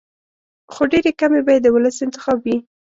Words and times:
خو 0.73 0.81
ډېرې 0.91 1.11
کمې 1.19 1.41
به 1.45 1.51
یې 1.55 1.59
د 1.63 1.67
ولس 1.75 1.97
انتخاب 2.05 2.37
وي. 2.45 2.57